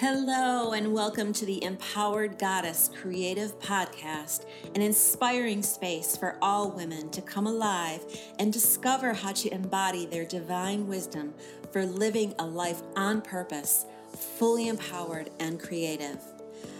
[0.00, 7.10] Hello, and welcome to the Empowered Goddess Creative Podcast, an inspiring space for all women
[7.10, 8.02] to come alive
[8.38, 11.34] and discover how to embody their divine wisdom
[11.70, 13.84] for living a life on purpose,
[14.38, 16.18] fully empowered and creative.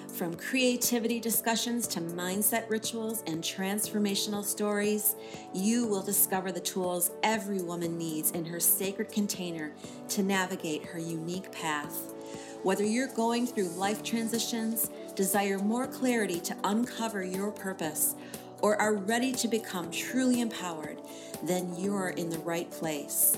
[0.08, 5.14] From creativity discussions to mindset rituals and transformational stories,
[5.52, 9.72] you will discover the tools every woman needs in her sacred container
[10.08, 12.14] to navigate her unique path.
[12.62, 18.16] Whether you're going through life transitions, desire more clarity to uncover your purpose,
[18.60, 21.00] or are ready to become truly empowered,
[21.42, 23.34] then you're in the right place.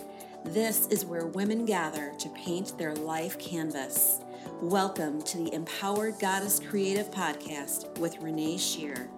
[0.47, 4.19] This is where women gather to paint their life canvas.
[4.61, 9.09] Welcome to the Empowered Goddess Creative Podcast with Renee Shear.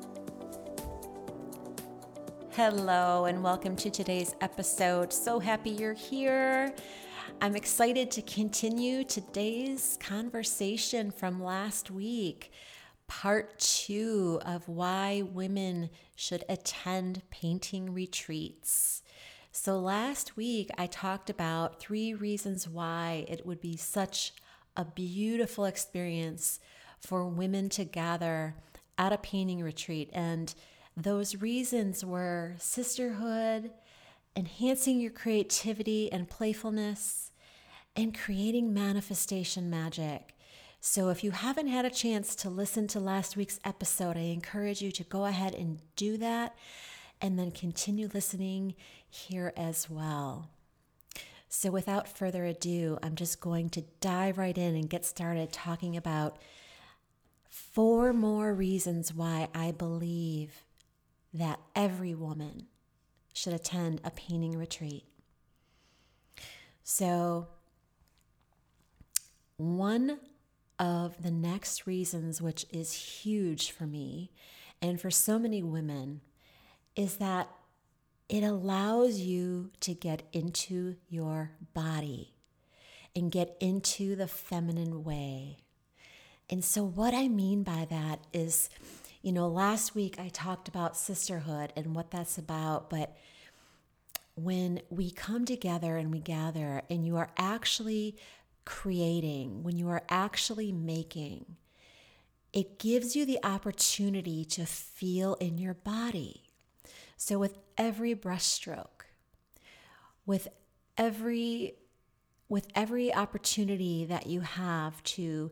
[2.50, 5.14] Hello, and welcome to today's episode.
[5.14, 6.74] So happy you're here.
[7.40, 12.52] I'm excited to continue today's conversation from last week,
[13.06, 19.02] part two of why women should attend painting retreats.
[19.52, 24.32] So, last week I talked about three reasons why it would be such
[24.76, 26.60] a beautiful experience
[26.98, 28.54] for women to gather
[28.96, 30.10] at a painting retreat.
[30.12, 30.54] And
[30.96, 33.70] those reasons were sisterhood,
[34.36, 37.23] enhancing your creativity and playfulness,
[37.96, 40.34] and creating manifestation magic.
[40.80, 44.82] So, if you haven't had a chance to listen to last week's episode, I encourage
[44.82, 46.54] you to go ahead and do that
[47.20, 48.74] and then continue listening
[49.08, 50.50] here as well.
[51.48, 55.96] So, without further ado, I'm just going to dive right in and get started talking
[55.96, 56.36] about
[57.48, 60.64] four more reasons why I believe
[61.32, 62.66] that every woman
[63.32, 65.04] should attend a painting retreat.
[66.82, 67.48] So,
[69.56, 70.18] one
[70.78, 74.30] of the next reasons, which is huge for me
[74.82, 76.20] and for so many women,
[76.96, 77.48] is that
[78.28, 82.34] it allows you to get into your body
[83.14, 85.58] and get into the feminine way.
[86.50, 88.68] And so, what I mean by that is,
[89.22, 93.16] you know, last week I talked about sisterhood and what that's about, but
[94.36, 98.16] when we come together and we gather and you are actually
[98.64, 101.56] creating, when you are actually making,
[102.52, 106.44] it gives you the opportunity to feel in your body.
[107.16, 109.06] So, with every brushstroke,
[110.26, 110.48] with
[110.96, 111.74] every
[112.48, 115.50] with every opportunity that you have to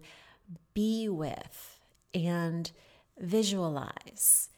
[0.74, 1.80] be with
[2.14, 2.70] and
[3.18, 4.50] visualize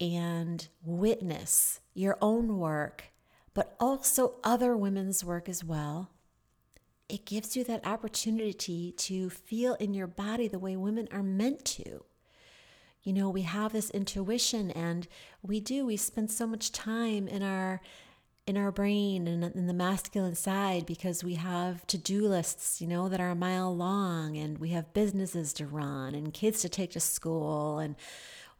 [0.00, 3.04] and witness your own work,
[3.52, 6.11] but also other women's work as well,
[7.12, 11.62] it gives you that opportunity to feel in your body the way women are meant
[11.66, 12.02] to.
[13.02, 15.06] You know, we have this intuition and
[15.42, 17.82] we do, we spend so much time in our
[18.44, 23.08] in our brain and in the masculine side because we have to-do lists, you know,
[23.08, 26.90] that are a mile long and we have businesses to run and kids to take
[26.90, 27.94] to school and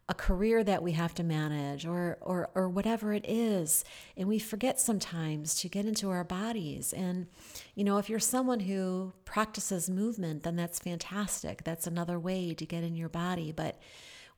[0.08, 3.84] a career that we have to manage or or or whatever it is.
[4.16, 6.92] And we forget sometimes to get into our bodies.
[6.92, 7.28] And
[7.74, 11.64] you know if you're someone who practices movement then that's fantastic.
[11.64, 13.52] That's another way to get in your body.
[13.52, 13.80] But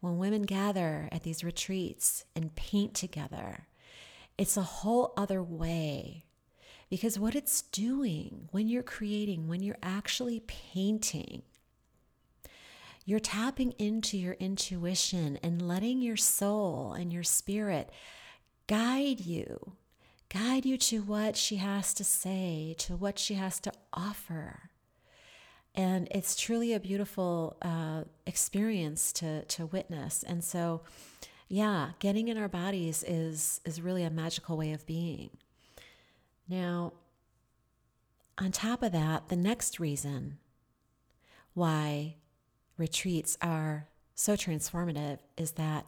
[0.00, 3.66] when women gather at these retreats and paint together
[4.36, 6.24] it's a whole other way.
[6.90, 11.42] Because what it's doing when you're creating when you're actually painting
[13.04, 17.90] you're tapping into your intuition and letting your soul and your spirit
[18.66, 19.72] guide you,
[20.30, 24.70] guide you to what she has to say, to what she has to offer.
[25.74, 30.22] And it's truly a beautiful uh, experience to, to witness.
[30.22, 30.82] And so,
[31.48, 35.30] yeah, getting in our bodies is, is really a magical way of being.
[36.48, 36.94] Now,
[38.38, 40.38] on top of that, the next reason
[41.54, 42.16] why
[42.76, 45.86] retreats are so transformative is that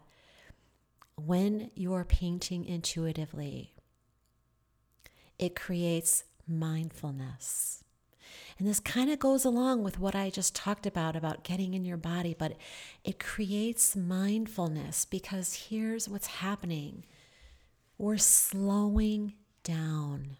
[1.16, 3.74] when you're painting intuitively,
[5.38, 7.82] it creates mindfulness.
[8.58, 11.84] And this kind of goes along with what I just talked about about getting in
[11.84, 12.56] your body, but
[13.04, 17.04] it creates mindfulness because here's what's happening
[17.98, 20.36] we're slowing down.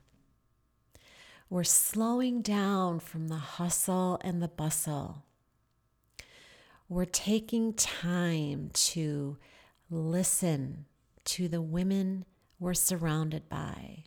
[1.48, 5.25] We're slowing down from the hustle and the bustle
[6.88, 9.36] we're taking time to
[9.90, 10.86] listen
[11.24, 12.24] to the women
[12.60, 14.04] we're surrounded by.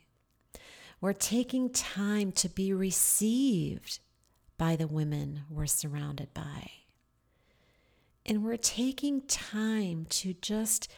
[1.01, 3.99] We're taking time to be received
[4.57, 6.71] by the women we're surrounded by.
[8.25, 10.89] And we're taking time to just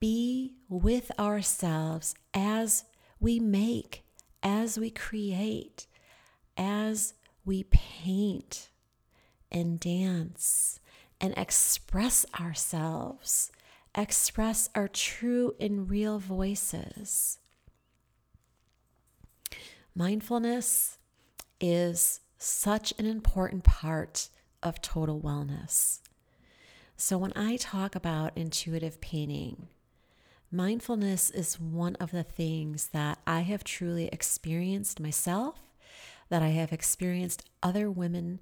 [0.00, 2.84] be with ourselves as
[3.20, 4.04] we make,
[4.42, 5.86] as we create,
[6.56, 7.14] as
[7.44, 8.70] we paint
[9.50, 10.80] and dance
[11.20, 13.50] and express ourselves,
[13.96, 17.38] express our true and real voices.
[19.94, 20.98] Mindfulness
[21.60, 24.28] is such an important part
[24.62, 26.00] of total wellness.
[26.96, 29.68] So, when I talk about intuitive painting,
[30.50, 35.60] mindfulness is one of the things that I have truly experienced myself,
[36.28, 38.40] that I have experienced other women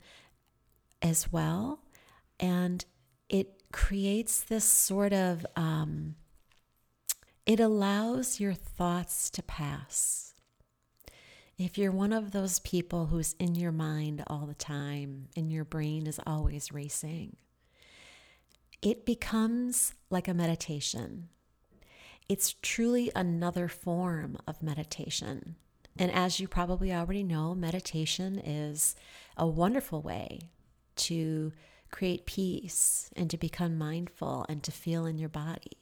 [1.02, 1.81] as well.
[2.38, 2.85] And
[3.29, 6.17] it creates this sort of, um,
[7.44, 10.35] it allows your thoughts to pass.
[11.59, 15.65] If you're one of those people who's in your mind all the time and your
[15.65, 17.37] brain is always racing,
[18.83, 21.29] it becomes like a meditation.
[22.29, 25.56] It's truly another form of meditation.
[25.99, 28.94] And as you probably already know, meditation is
[29.37, 30.50] a wonderful way
[30.97, 31.53] to
[31.91, 35.79] create peace and to become mindful and to feel in your body.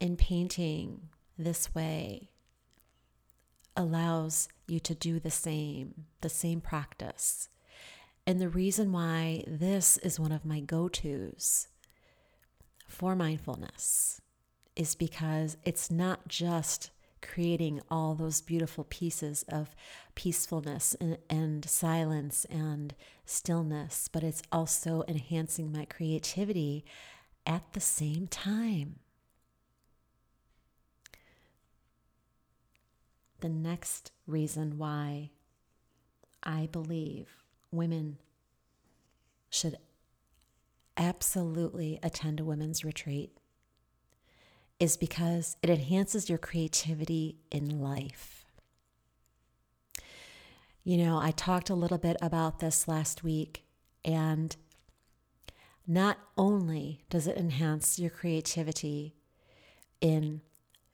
[0.00, 1.08] And painting
[1.38, 2.30] this way
[3.76, 7.48] allows you to do the same, the same practice.
[8.26, 11.68] And the reason why this is one of my go tos
[12.86, 14.20] for mindfulness
[14.76, 16.90] is because it's not just
[17.22, 19.74] creating all those beautiful pieces of
[20.14, 26.84] peacefulness and, and, silence and stillness, but it's also enhancing my creativity
[27.46, 29.00] at the same time.
[33.44, 35.28] the next reason why
[36.42, 37.28] I believe
[37.70, 38.16] women
[39.50, 39.76] should
[40.96, 43.36] absolutely attend a women's retreat
[44.80, 48.43] is because it enhances your creativity in life.
[50.84, 53.64] You know, I talked a little bit about this last week,
[54.04, 54.54] and
[55.86, 59.14] not only does it enhance your creativity
[60.00, 60.42] in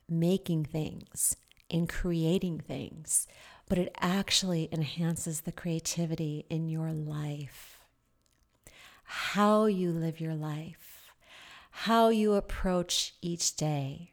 [0.09, 1.37] making things
[1.71, 3.27] in creating things,
[3.69, 7.79] but it actually enhances the creativity in your life.
[9.05, 11.13] How you live your life,
[11.71, 14.13] how you approach each day,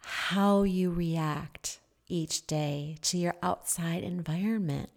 [0.00, 1.78] how you react
[2.08, 4.90] each day to your outside environment.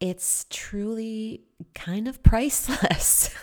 [0.00, 1.44] It's truly
[1.74, 3.34] kind of priceless.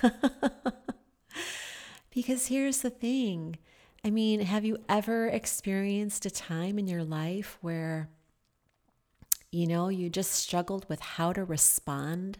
[2.13, 3.57] because here's the thing
[4.03, 8.09] I mean, have you ever experienced a time in your life where,
[9.51, 12.39] you know, you just struggled with how to respond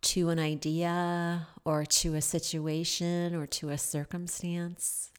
[0.00, 5.12] to an idea or to a situation or to a circumstance?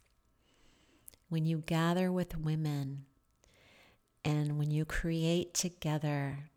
[1.30, 3.06] When you gather with women
[4.24, 6.50] and when you create together,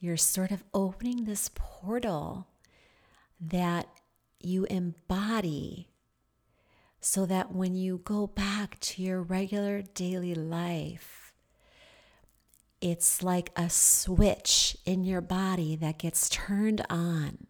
[0.00, 2.48] you're sort of opening this portal
[3.40, 3.86] that
[4.40, 5.88] you embody
[7.00, 11.32] so that when you go back to your regular daily life,
[12.80, 17.46] it's like a switch in your body that gets turned on.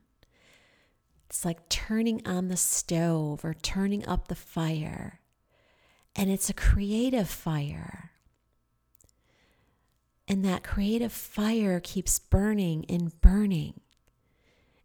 [1.28, 5.19] It's like turning on the stove or turning up the fire.
[6.16, 8.10] And it's a creative fire.
[10.26, 13.80] And that creative fire keeps burning and burning.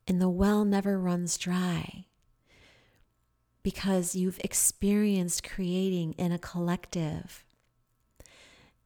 [0.07, 2.05] And the well never runs dry
[3.65, 7.43] because you've experienced creating in a collective.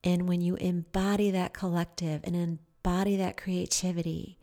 [0.05, 4.37] And when you embody that collective and embody that creativity,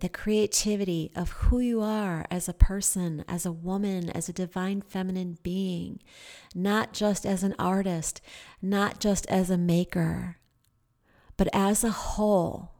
[0.00, 4.82] the creativity of who you are as a person, as a woman, as a divine
[4.82, 6.00] feminine being,
[6.54, 8.20] not just as an artist,
[8.60, 10.36] not just as a maker,
[11.38, 12.72] but as a whole,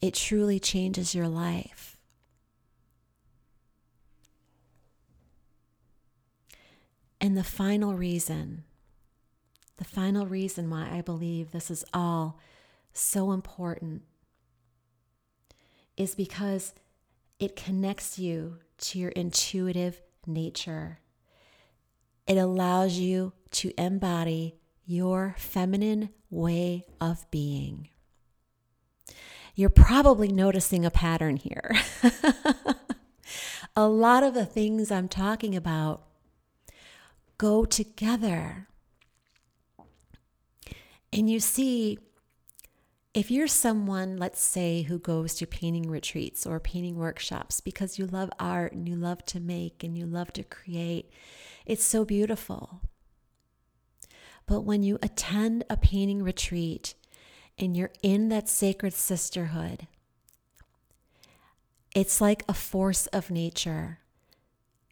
[0.00, 1.98] it truly changes your life.
[7.20, 8.64] And the final reason,
[9.76, 12.38] the final reason why I believe this is all
[12.92, 14.02] so important
[15.96, 16.74] is because
[17.38, 21.00] it connects you to your intuitive nature.
[22.26, 27.88] It allows you to embody your feminine way of being.
[29.54, 31.74] You're probably noticing a pattern here.
[33.76, 36.02] a lot of the things I'm talking about
[37.38, 38.68] go together.
[41.12, 41.98] And you see,
[43.14, 48.06] if you're someone, let's say, who goes to painting retreats or painting workshops because you
[48.06, 51.10] love art and you love to make and you love to create,
[51.64, 52.82] it's so beautiful.
[54.46, 56.94] But when you attend a painting retreat
[57.56, 59.86] and you're in that sacred sisterhood,
[61.94, 64.00] it's like a force of nature.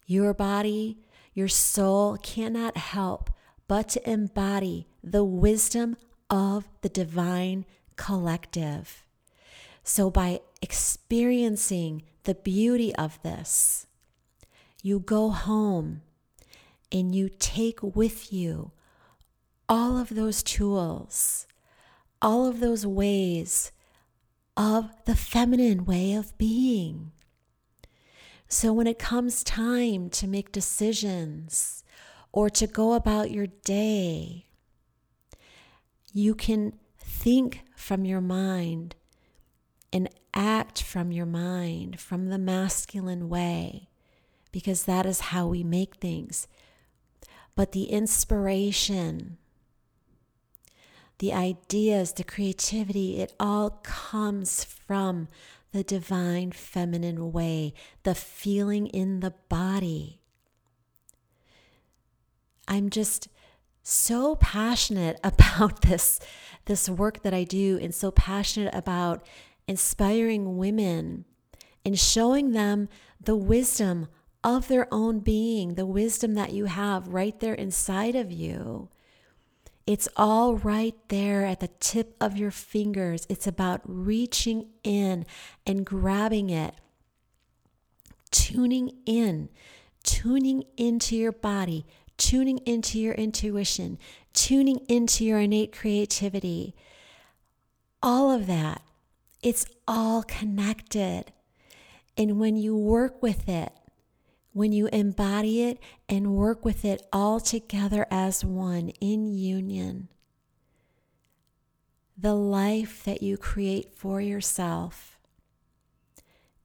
[0.06, 0.98] Your body,
[1.34, 3.30] your soul cannot help
[3.66, 5.96] but to embody the wisdom
[6.30, 9.04] of the divine collective.
[9.84, 13.86] So, by experiencing the beauty of this,
[14.82, 16.02] you go home
[16.90, 18.72] and you take with you
[19.68, 21.46] all of those tools,
[22.20, 23.72] all of those ways
[24.56, 27.12] of the feminine way of being.
[28.48, 31.84] So, when it comes time to make decisions
[32.32, 34.46] or to go about your day,
[36.12, 38.94] you can think from your mind
[39.92, 43.88] and act from your mind from the masculine way,
[44.52, 46.46] because that is how we make things.
[47.54, 49.36] But the inspiration,
[51.18, 55.28] the ideas, the creativity, it all comes from
[55.72, 57.74] the divine feminine way,
[58.04, 60.20] the feeling in the body.
[62.68, 63.28] I'm just
[63.82, 66.20] so passionate about this
[66.66, 69.26] this work that I do and so passionate about
[69.66, 71.24] inspiring women
[71.84, 72.88] and showing them
[73.20, 74.08] the wisdom
[74.44, 78.88] of their own being, the wisdom that you have right there inside of you.
[79.86, 83.26] It's all right there at the tip of your fingers.
[83.28, 85.26] It's about reaching in
[85.66, 86.74] and grabbing it,
[88.30, 89.48] tuning in,
[90.04, 91.84] tuning into your body,
[92.16, 93.98] tuning into your intuition,
[94.32, 96.74] tuning into your innate creativity.
[98.02, 98.82] All of that,
[99.42, 101.32] it's all connected.
[102.16, 103.72] And when you work with it,
[104.52, 105.78] when you embody it
[106.08, 110.08] and work with it all together as one in union,
[112.16, 115.18] the life that you create for yourself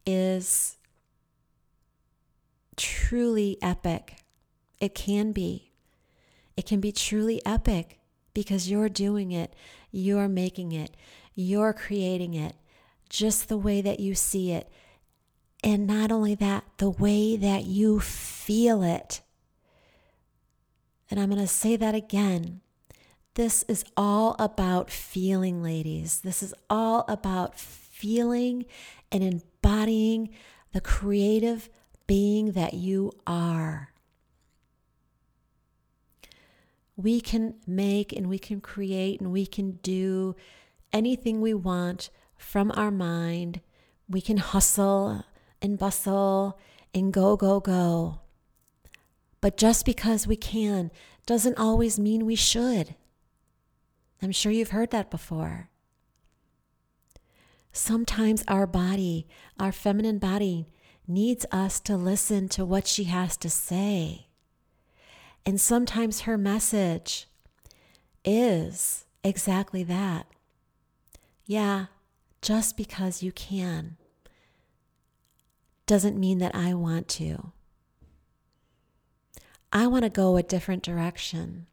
[0.05, 0.77] is
[2.75, 4.17] truly epic.
[4.79, 5.71] It can be.
[6.55, 7.99] It can be truly epic
[8.33, 9.55] because you're doing it,
[9.91, 10.95] you're making it,
[11.35, 12.55] you're creating it
[13.09, 14.69] just the way that you see it.
[15.63, 19.21] And not only that, the way that you feel it.
[21.09, 22.61] And I'm going to say that again.
[23.35, 26.21] This is all about feeling, ladies.
[26.21, 28.65] This is all about feeling
[29.11, 30.29] and embodying
[30.73, 31.69] the creative
[32.07, 33.89] being that you are
[36.97, 40.35] we can make and we can create and we can do
[40.91, 43.61] anything we want from our mind.
[44.09, 45.23] We can hustle
[45.61, 46.59] and bustle
[46.93, 48.21] and go, go, go.
[49.41, 50.89] But just because we can
[51.27, 52.95] doesn't always mean we should.
[54.21, 55.69] I'm sure you've heard that before.
[57.71, 59.27] Sometimes our body,
[59.59, 60.67] our feminine body,
[61.07, 64.26] needs us to listen to what she has to say.
[65.47, 67.25] And sometimes her message
[68.25, 70.27] is exactly that.
[71.45, 71.85] Yeah,
[72.41, 73.95] just because you can
[75.85, 77.53] doesn't mean that I want to.
[79.71, 81.67] I want to go a different direction.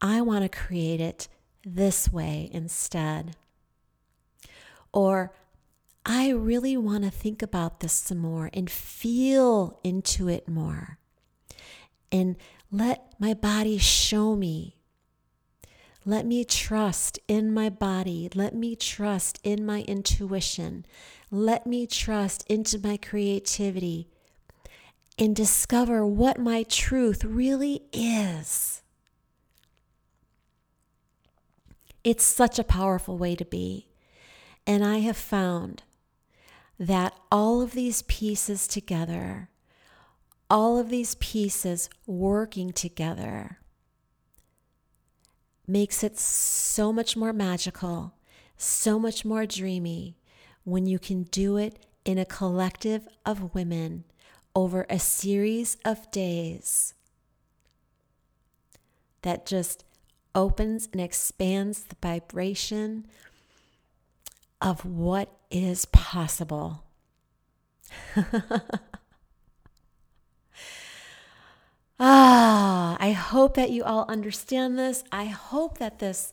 [0.00, 1.26] I want to create it
[1.64, 3.34] this way instead.
[4.92, 5.32] Or
[6.06, 10.98] I really want to think about this some more and feel into it more.
[12.12, 12.36] And
[12.70, 14.76] let my body show me.
[16.04, 18.30] Let me trust in my body.
[18.34, 20.86] Let me trust in my intuition.
[21.30, 24.08] Let me trust into my creativity
[25.18, 28.82] and discover what my truth really is.
[32.02, 33.88] It's such a powerful way to be.
[34.66, 35.82] And I have found
[36.78, 39.50] that all of these pieces together
[40.50, 43.58] all of these pieces working together
[45.66, 48.14] makes it so much more magical,
[48.56, 50.18] so much more dreamy
[50.64, 54.04] when you can do it in a collective of women
[54.54, 56.94] over a series of days
[59.22, 59.84] that just
[60.34, 63.06] opens and expands the vibration
[64.60, 66.84] of what is possible.
[72.02, 75.04] Ah, I hope that you all understand this.
[75.12, 76.32] I hope that this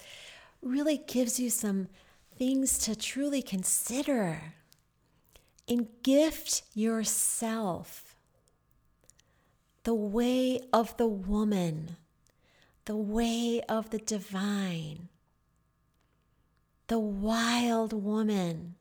[0.61, 1.89] really gives you some
[2.37, 4.53] things to truly consider
[5.67, 8.15] and gift yourself
[9.83, 11.97] the way of the woman,
[12.85, 15.09] the way of the divine,
[16.87, 18.75] the wild woman.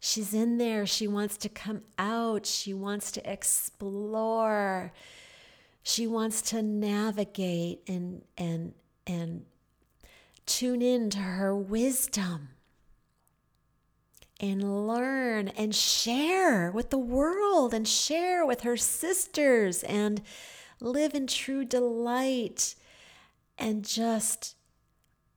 [0.00, 0.84] She's in there.
[0.84, 2.44] She wants to come out.
[2.44, 4.92] She wants to explore.
[5.88, 8.74] She wants to navigate and and
[9.06, 9.44] and
[10.44, 12.48] tune in to her wisdom
[14.40, 20.22] and learn and share with the world and share with her sisters and
[20.80, 22.74] live in true delight
[23.56, 24.56] and just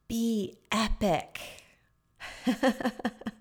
[0.08, 1.62] be epic.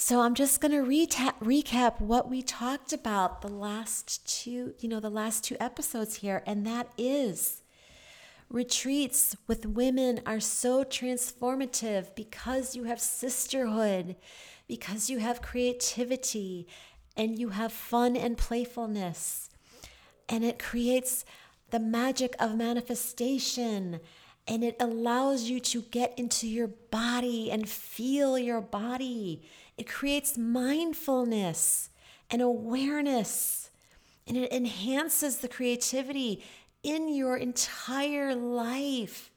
[0.00, 4.88] so I'm just going to recap recap what we talked about the last two, you
[4.88, 7.60] know, the last two episodes here and that is
[8.50, 14.16] Retreats with women are so transformative because you have sisterhood,
[14.66, 16.66] because you have creativity,
[17.16, 19.50] and you have fun and playfulness.
[20.28, 21.24] And it creates
[21.70, 24.00] the magic of manifestation.
[24.48, 29.42] And it allows you to get into your body and feel your body.
[29.80, 31.88] It creates mindfulness
[32.28, 33.70] and awareness.
[34.26, 36.44] And it enhances the creativity
[36.82, 39.30] in your entire life.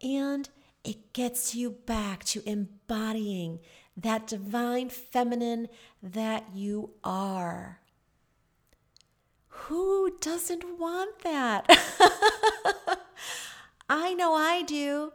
[0.00, 0.48] And
[0.84, 3.58] it gets you back to embodying
[3.96, 7.80] that divine feminine that you are.
[9.48, 11.66] Who doesn't want that?
[13.88, 15.10] I know I do.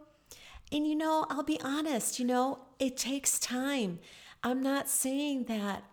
[0.72, 4.00] And you know, I'll be honest, you know, it takes time.
[4.44, 5.84] I'm not saying that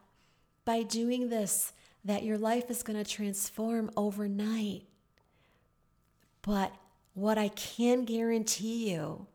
[0.65, 1.73] by doing this
[2.05, 4.85] that your life is going to transform overnight.
[6.43, 6.73] But
[7.15, 9.27] what I can guarantee you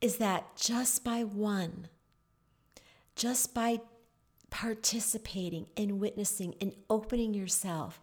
[0.00, 1.88] is that just by one,
[3.14, 3.80] just by
[4.50, 8.00] participating and witnessing and opening yourself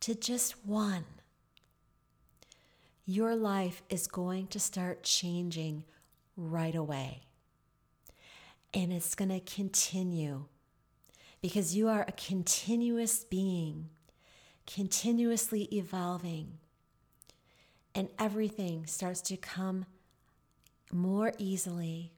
[0.00, 1.04] to just one,
[3.12, 5.84] your life is going to start changing
[6.36, 7.20] right away.
[8.72, 10.46] And it's going to continue
[11.42, 13.90] because you are a continuous being,
[14.66, 16.58] continuously evolving.
[17.94, 19.84] And everything starts to come
[20.90, 22.12] more easily,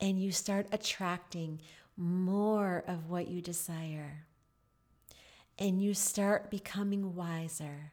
[0.00, 1.60] and you start attracting
[1.96, 4.26] more of what you desire,
[5.58, 7.92] and you start becoming wiser,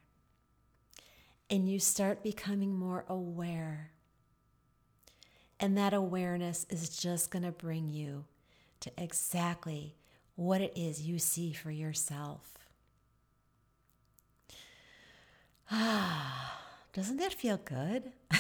[1.50, 3.92] and you start becoming more aware.
[5.60, 8.26] And that awareness is just going to bring you
[8.82, 9.96] to exactly
[10.36, 12.58] what it is you see for yourself.
[15.72, 16.62] Ah,
[16.94, 18.12] doesn't that feel good?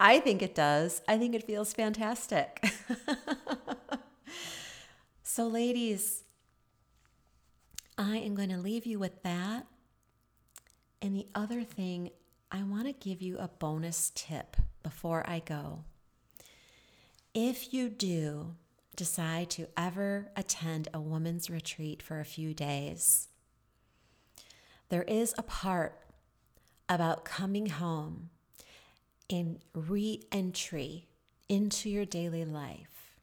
[0.00, 1.02] I think it does.
[1.06, 2.64] I think it feels fantastic.
[5.22, 6.24] so, ladies,
[7.96, 9.66] I am going to leave you with that.
[11.00, 12.10] And the other thing,
[12.50, 15.84] I want to give you a bonus tip before I go.
[17.34, 18.54] If you do
[18.96, 23.28] decide to ever attend a woman's retreat for a few days,
[24.88, 26.00] there is a part
[26.88, 28.30] about coming home
[29.30, 31.06] and re entry
[31.48, 33.14] into your daily life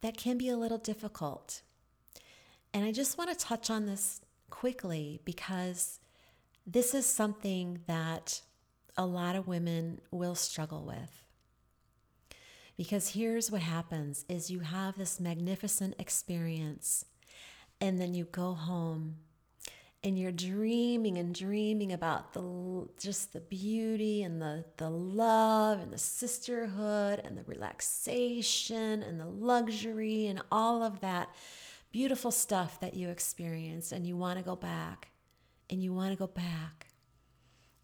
[0.00, 1.62] that can be a little difficult.
[2.72, 5.98] And I just want to touch on this quickly because
[6.66, 8.40] this is something that
[8.96, 11.24] a lot of women will struggle with.
[12.76, 17.04] Because here's what happens is you have this magnificent experience
[17.80, 19.16] and then you go home
[20.02, 25.92] and you're dreaming and dreaming about the just the beauty and the the love and
[25.92, 31.28] the sisterhood and the relaxation and the luxury and all of that
[31.90, 35.08] beautiful stuff that you experienced and you want to go back
[35.70, 36.86] and you want to go back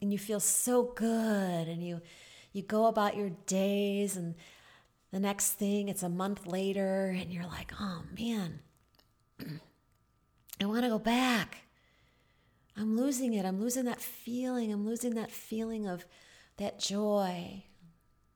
[0.00, 2.00] and you feel so good and you
[2.52, 4.34] you go about your days and
[5.12, 8.60] the next thing it's a month later and you're like oh man
[10.60, 11.62] i want to go back
[12.76, 13.44] I'm losing it.
[13.44, 14.72] I'm losing that feeling.
[14.72, 16.06] I'm losing that feeling of
[16.56, 17.64] that joy.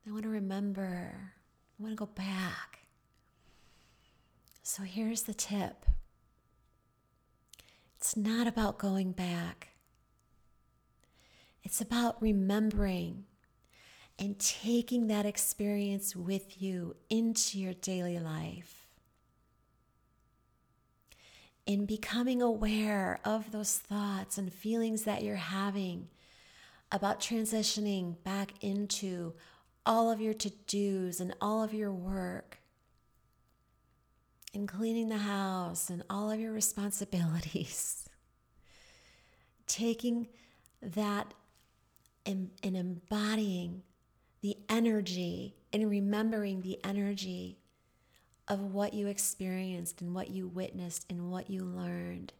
[0.06, 1.32] I want to remember.
[1.78, 2.80] I want to go back.
[4.62, 5.86] So here's the tip
[8.04, 9.68] it's not about going back,
[11.62, 13.24] it's about remembering
[14.18, 18.86] and taking that experience with you into your daily life.
[21.64, 26.08] In becoming aware of those thoughts and feelings that you're having
[26.92, 29.32] about transitioning back into
[29.86, 32.58] all of your to dos and all of your work
[34.54, 38.08] and cleaning the house and all of your responsibilities.
[39.66, 40.28] Taking
[40.82, 41.34] that
[42.26, 43.82] and, embodying
[44.40, 47.58] the energy and remembering the energy
[48.46, 52.32] of what you experienced and what you witnessed and what you learned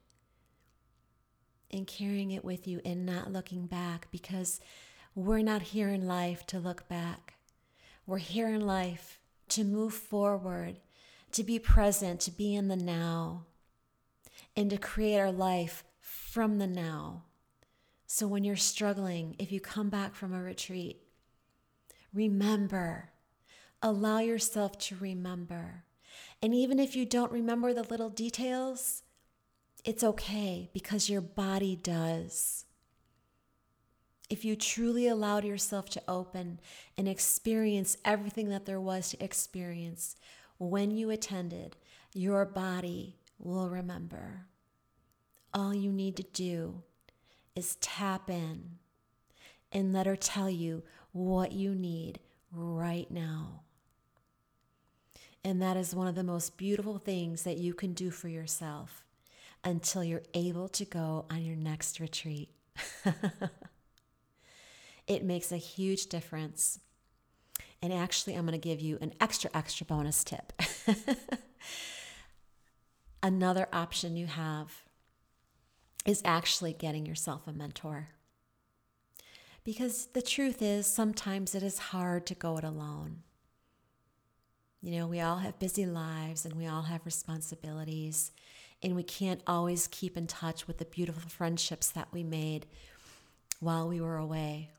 [1.70, 4.60] and carrying it with you and not looking back because
[5.14, 7.34] we're not here in life to look back.
[8.06, 9.18] We're here in life
[9.50, 10.76] to move forward,
[11.34, 13.44] to be present, to be in the now,
[14.56, 17.24] and to create our life from the now.
[18.06, 21.02] So when you're struggling, if you come back from a retreat,
[22.12, 23.10] remember,
[23.82, 25.84] allow yourself to remember.
[26.40, 29.02] And even if you don't remember the little details,
[29.84, 32.64] it's okay because your body does.
[34.30, 36.60] If you truly allowed yourself to open
[36.96, 40.16] and experience everything that there was to experience
[40.58, 41.76] when you attended,
[42.12, 44.46] your body will remember.
[45.52, 46.82] All you need to do
[47.54, 48.78] is tap in
[49.72, 52.18] and let her tell you what you need
[52.52, 53.62] right now.
[55.44, 59.04] And that is one of the most beautiful things that you can do for yourself
[59.62, 62.48] until you're able to go on your next retreat.
[65.06, 66.80] it makes a huge difference.
[67.84, 70.54] And actually, I'm going to give you an extra, extra bonus tip.
[73.22, 74.84] Another option you have
[76.06, 78.08] is actually getting yourself a mentor.
[79.64, 83.18] Because the truth is, sometimes it is hard to go it alone.
[84.80, 88.32] You know, we all have busy lives and we all have responsibilities,
[88.82, 92.64] and we can't always keep in touch with the beautiful friendships that we made
[93.60, 94.70] while we were away.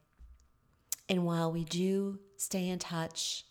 [1.07, 3.45] And while we do stay in touch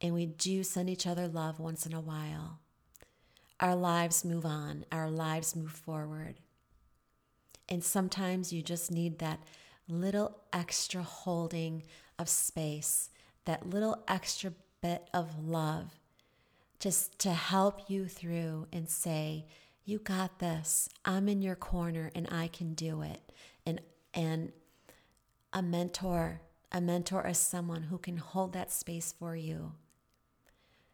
[0.00, 2.58] and we do send each other love once in a while,
[3.60, 6.40] our lives move on, our lives move forward.
[7.68, 9.40] And sometimes you just need that
[9.88, 11.84] little extra holding
[12.18, 13.10] of space,
[13.44, 16.00] that little extra bit of love
[16.80, 19.46] just to help you through and say,
[19.84, 20.88] you got this.
[21.04, 23.32] I'm in your corner and I can do it.
[23.64, 23.80] And
[24.14, 24.52] and
[25.52, 26.40] a mentor,
[26.72, 29.72] a mentor is someone who can hold that space for you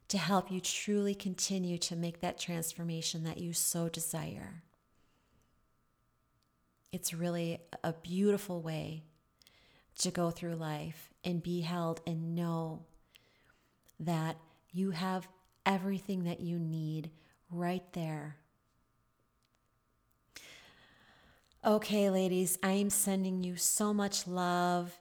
[0.08, 4.62] to help you truly continue to make that transformation that you so desire.
[6.90, 9.04] It's really a beautiful way
[9.98, 12.86] to go through life and be held and know
[14.00, 14.36] that
[14.72, 15.28] you have
[15.66, 17.10] everything that you need
[17.50, 18.36] right there.
[21.64, 24.98] Okay, ladies, I am sending you so much love.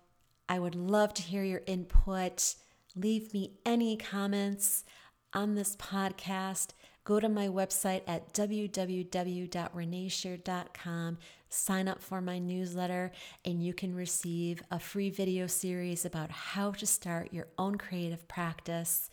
[0.49, 2.55] I would love to hear your input.
[2.95, 4.86] Leave me any comments
[5.33, 6.69] on this podcast.
[7.03, 11.17] Go to my website at www.reneeshear.com
[11.49, 13.12] sign up for my newsletter,
[13.45, 18.27] and you can receive a free video series about how to start your own creative
[18.27, 19.10] practice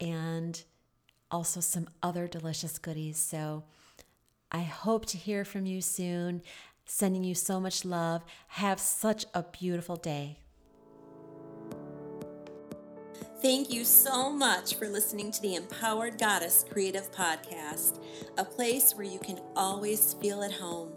[0.00, 0.62] and
[1.30, 3.18] also some other delicious goodies.
[3.18, 3.64] So
[4.50, 6.42] I hope to hear from you soon.
[6.86, 8.24] Sending you so much love.
[8.48, 10.38] Have such a beautiful day.
[13.40, 18.00] Thank you so much for listening to the Empowered Goddess Creative Podcast,
[18.36, 20.90] a place where you can always feel at home.